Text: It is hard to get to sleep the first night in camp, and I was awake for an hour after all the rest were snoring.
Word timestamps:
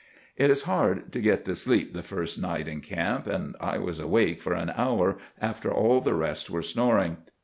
It 0.35 0.49
is 0.49 0.63
hard 0.63 1.11
to 1.13 1.21
get 1.21 1.45
to 1.45 1.53
sleep 1.53 1.93
the 1.93 2.01
first 2.01 2.41
night 2.41 2.67
in 2.67 2.81
camp, 2.81 3.27
and 3.27 3.55
I 3.61 3.77
was 3.77 3.99
awake 3.99 4.41
for 4.41 4.53
an 4.55 4.71
hour 4.71 5.19
after 5.39 5.71
all 5.71 6.01
the 6.01 6.15
rest 6.15 6.49
were 6.49 6.63
snoring. 6.63 7.17